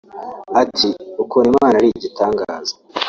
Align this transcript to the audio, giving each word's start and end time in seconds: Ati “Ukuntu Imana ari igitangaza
Ati 0.61 0.89
“Ukuntu 1.23 1.47
Imana 1.53 1.75
ari 1.79 1.87
igitangaza 1.97 2.73